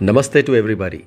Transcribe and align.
Namaste 0.00 0.44
to 0.44 0.56
everybody. 0.56 1.06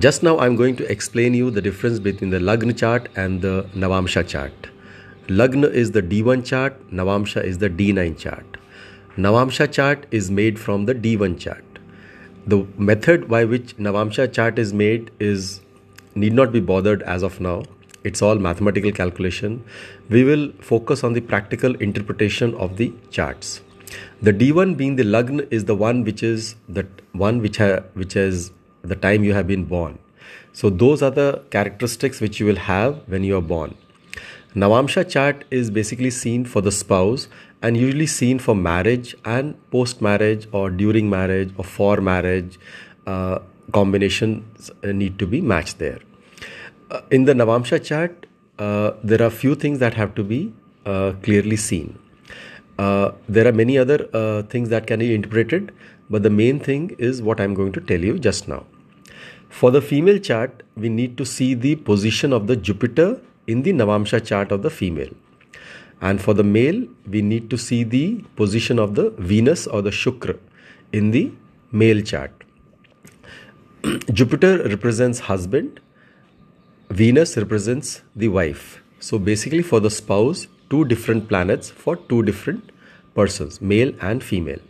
Just 0.00 0.24
now 0.24 0.36
I'm 0.40 0.56
going 0.56 0.74
to 0.74 0.90
explain 0.90 1.32
you 1.32 1.52
the 1.52 1.62
difference 1.62 2.00
between 2.00 2.30
the 2.30 2.40
Lagna 2.40 2.76
chart 2.76 3.08
and 3.14 3.40
the 3.40 3.68
Navamsha 3.72 4.26
chart. 4.26 4.66
Lagna 5.28 5.70
is 5.72 5.92
the 5.92 6.02
D1 6.02 6.44
chart, 6.44 6.90
Navamsha 6.90 7.44
is 7.44 7.58
the 7.58 7.70
D9 7.70 8.18
chart. 8.18 8.56
Navamsha 9.16 9.70
chart 9.70 10.06
is 10.10 10.28
made 10.28 10.58
from 10.58 10.86
the 10.86 10.94
D1 10.94 11.38
chart. 11.38 11.64
The 12.48 12.66
method 12.76 13.28
by 13.28 13.44
which 13.44 13.76
Navamsha 13.76 14.32
chart 14.32 14.58
is 14.58 14.72
made 14.72 15.12
is 15.20 15.60
need 16.16 16.32
not 16.32 16.50
be 16.50 16.58
bothered 16.58 17.00
as 17.04 17.22
of 17.22 17.38
now. 17.38 17.62
It's 18.02 18.22
all 18.22 18.40
mathematical 18.40 18.90
calculation. 18.90 19.62
We 20.08 20.24
will 20.24 20.50
focus 20.60 21.04
on 21.04 21.12
the 21.12 21.20
practical 21.20 21.76
interpretation 21.76 22.56
of 22.56 22.76
the 22.76 22.92
charts. 23.12 23.60
The 24.22 24.32
D1 24.32 24.76
being 24.76 24.96
the 24.96 25.04
Lagna 25.04 25.46
is 25.50 25.64
the 25.64 25.74
one 25.74 26.04
which 26.04 26.22
is 26.22 26.54
the 26.68 26.86
one 27.12 27.40
which 27.40 27.56
ha, 27.58 27.80
which 27.94 28.16
is 28.16 28.52
the 28.82 28.96
time 28.96 29.24
you 29.24 29.34
have 29.34 29.46
been 29.46 29.64
born. 29.64 29.98
So 30.52 30.70
those 30.70 31.02
are 31.02 31.10
the 31.10 31.42
characteristics 31.50 32.20
which 32.20 32.40
you 32.40 32.46
will 32.46 32.56
have 32.56 33.02
when 33.06 33.24
you 33.24 33.36
are 33.36 33.42
born. 33.42 33.76
Navamsha 34.54 35.08
chart 35.08 35.44
is 35.50 35.70
basically 35.70 36.10
seen 36.10 36.44
for 36.44 36.60
the 36.60 36.72
spouse 36.72 37.28
and 37.62 37.76
usually 37.76 38.06
seen 38.06 38.38
for 38.38 38.54
marriage 38.54 39.14
and 39.24 39.54
post 39.70 40.00
marriage 40.02 40.48
or 40.52 40.70
during 40.70 41.08
marriage 41.08 41.52
or 41.56 41.64
for 41.64 42.00
marriage. 42.00 42.58
Uh, 43.06 43.38
combinations 43.72 44.70
need 44.82 45.18
to 45.18 45.26
be 45.26 45.40
matched 45.40 45.78
there. 45.78 46.00
Uh, 46.90 47.02
in 47.10 47.24
the 47.24 47.32
Navamsha 47.32 47.82
chart, 47.84 48.26
uh, 48.58 48.92
there 49.04 49.22
are 49.22 49.30
few 49.30 49.54
things 49.54 49.78
that 49.78 49.94
have 49.94 50.14
to 50.16 50.24
be 50.24 50.52
uh, 50.84 51.12
clearly 51.22 51.56
seen. 51.56 51.98
Uh, 52.80 53.12
there 53.28 53.46
are 53.46 53.52
many 53.52 53.76
other 53.76 54.08
uh, 54.14 54.42
things 54.52 54.70
that 54.70 54.86
can 54.86 55.00
be 55.00 55.14
interpreted, 55.14 55.72
but 56.08 56.22
the 56.22 56.30
main 56.30 56.58
thing 56.58 56.84
is 56.98 57.20
what 57.20 57.40
I'm 57.40 57.52
going 57.52 57.72
to 57.72 57.80
tell 57.80 58.00
you 58.00 58.18
just 58.18 58.48
now. 58.48 58.64
For 59.50 59.70
the 59.70 59.82
female 59.82 60.18
chart, 60.18 60.62
we 60.76 60.88
need 60.88 61.18
to 61.18 61.26
see 61.26 61.52
the 61.52 61.74
position 61.76 62.32
of 62.32 62.46
the 62.46 62.56
Jupiter 62.56 63.20
in 63.46 63.62
the 63.64 63.74
Navamsha 63.74 64.24
chart 64.24 64.50
of 64.50 64.62
the 64.62 64.70
female. 64.70 65.10
And 66.00 66.22
for 66.22 66.32
the 66.32 66.44
male, 66.44 66.86
we 67.06 67.20
need 67.20 67.50
to 67.50 67.58
see 67.58 67.82
the 67.84 68.24
position 68.36 68.78
of 68.78 68.94
the 68.94 69.10
Venus 69.32 69.66
or 69.66 69.82
the 69.82 69.90
Shukra 69.90 70.38
in 70.92 71.10
the 71.10 71.32
male 71.72 72.00
chart. 72.00 72.32
Jupiter 74.10 74.62
represents 74.62 75.20
husband, 75.20 75.80
Venus 76.88 77.36
represents 77.36 78.00
the 78.16 78.28
wife. 78.28 78.82
So 79.00 79.18
basically, 79.18 79.62
for 79.62 79.80
the 79.80 79.90
spouse, 79.90 80.46
two 80.70 80.84
different 80.84 81.28
planets 81.28 81.70
for 81.70 81.96
two 81.96 82.22
different 82.22 82.70
persons, 83.14 83.60
male 83.60 83.92
and 84.00 84.22
female. 84.22 84.60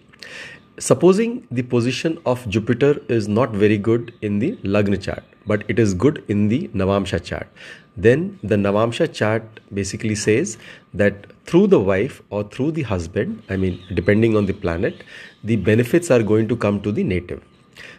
Supposing 0.79 1.47
the 1.51 1.63
position 1.63 2.19
of 2.25 2.49
Jupiter 2.49 3.01
is 3.09 3.29
not 3.29 3.51
very 3.51 3.77
good 3.77 4.15
in 4.23 4.39
the 4.39 4.57
Lagna 4.63 4.97
chart, 5.03 5.23
but 5.47 5.63
it 5.69 5.79
is 5.79 5.93
good 5.93 6.25
in 6.29 6.49
the 6.49 6.69
Navamsha 6.69 7.23
chart, 7.23 7.49
then 7.97 8.39
the 8.43 8.57
Navamsha 8.57 9.13
chart 9.13 9.43
basically 9.75 10.15
says 10.15 10.57
that 10.95 11.27
through 11.45 11.67
the 11.67 11.81
wife 11.81 12.23
or 12.31 12.45
through 12.45 12.73
the 12.73 12.83
husband, 12.83 13.43
I 13.51 13.57
mean, 13.57 13.83
depending 13.95 14.37
on 14.37 14.47
the 14.47 14.55
planet, 14.55 15.05
the 15.45 15.57
benefits 15.57 16.11
are 16.11 16.23
going 16.23 16.49
to 16.49 16.57
come 16.57 16.81
to 16.83 16.93
the 16.93 17.05
native. 17.05 17.43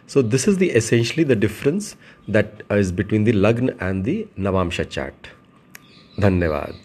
So 0.06 0.22
this 0.22 0.48
is 0.48 0.58
the 0.58 0.70
essentially 0.70 1.24
the 1.24 1.36
difference 1.36 1.96
that 2.28 2.62
is 2.70 2.90
between 2.90 3.24
the 3.24 3.32
Lagna 3.32 3.76
and 3.80 4.04
the 4.04 4.26
Navamsha 4.38 4.88
chart. 4.88 5.28
Dhanyavad. 6.18 6.76